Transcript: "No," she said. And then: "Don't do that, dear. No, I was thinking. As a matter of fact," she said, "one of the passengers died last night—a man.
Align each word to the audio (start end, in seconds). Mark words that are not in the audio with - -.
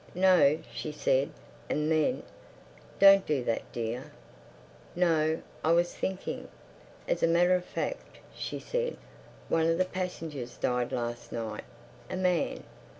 "No," 0.15 0.57
she 0.73 0.91
said. 0.91 1.29
And 1.69 1.91
then: 1.91 2.23
"Don't 2.97 3.23
do 3.23 3.43
that, 3.43 3.71
dear. 3.71 4.11
No, 4.95 5.43
I 5.63 5.73
was 5.73 5.93
thinking. 5.93 6.47
As 7.07 7.21
a 7.21 7.27
matter 7.27 7.53
of 7.53 7.63
fact," 7.65 8.17
she 8.33 8.57
said, 8.59 8.97
"one 9.47 9.67
of 9.67 9.77
the 9.77 9.85
passengers 9.85 10.57
died 10.57 10.91
last 10.91 11.31
night—a 11.31 12.17
man. 12.17 12.63